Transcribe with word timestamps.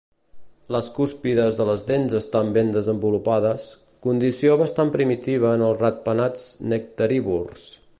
Les 0.75 0.87
cúspides 0.93 1.57
de 1.59 1.67
les 1.69 1.83
dents 1.89 2.15
estan 2.21 2.49
ben 2.57 2.73
desenvolupades, 2.77 3.67
condició 4.07 4.59
bastant 4.63 4.93
primitiva 4.99 5.55
en 5.59 5.69
els 5.71 5.81
ratpenats 5.89 6.51
nectarívors. 6.75 7.69